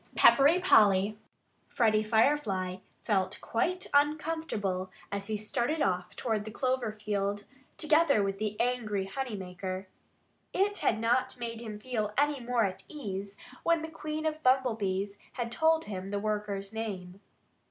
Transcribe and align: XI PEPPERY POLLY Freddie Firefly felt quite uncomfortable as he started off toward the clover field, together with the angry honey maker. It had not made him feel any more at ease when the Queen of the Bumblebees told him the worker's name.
XI 0.01 0.15
PEPPERY 0.19 0.59
POLLY 0.61 1.17
Freddie 1.69 2.01
Firefly 2.01 2.77
felt 3.03 3.39
quite 3.39 3.85
uncomfortable 3.93 4.89
as 5.11 5.27
he 5.27 5.37
started 5.37 5.83
off 5.83 6.15
toward 6.15 6.43
the 6.43 6.49
clover 6.49 6.91
field, 6.91 7.43
together 7.77 8.23
with 8.23 8.39
the 8.39 8.59
angry 8.59 9.05
honey 9.05 9.35
maker. 9.37 9.87
It 10.53 10.79
had 10.79 10.99
not 10.99 11.37
made 11.37 11.61
him 11.61 11.77
feel 11.77 12.15
any 12.17 12.39
more 12.39 12.63
at 12.65 12.83
ease 12.87 13.37
when 13.61 13.83
the 13.83 13.89
Queen 13.89 14.25
of 14.25 14.33
the 14.33 14.39
Bumblebees 14.39 15.19
told 15.51 15.85
him 15.85 16.09
the 16.09 16.17
worker's 16.17 16.73
name. 16.73 17.21